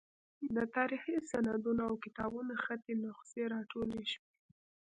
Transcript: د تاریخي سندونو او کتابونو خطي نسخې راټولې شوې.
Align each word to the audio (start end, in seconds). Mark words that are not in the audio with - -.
د 0.55 0.57
تاریخي 0.75 1.15
سندونو 1.31 1.81
او 1.89 1.93
کتابونو 2.05 2.53
خطي 2.63 2.93
نسخې 3.03 3.43
راټولې 3.53 4.01
شوې. 4.11 4.29